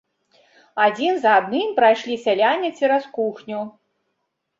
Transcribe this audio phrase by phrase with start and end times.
[0.85, 3.59] Адзін за адным прайшлі сяляне цераз кухню.